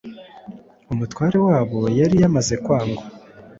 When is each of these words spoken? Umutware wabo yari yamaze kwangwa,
Umutware 0.91 1.37
wabo 1.47 1.79
yari 1.99 2.15
yamaze 2.21 2.53
kwangwa, 2.63 3.03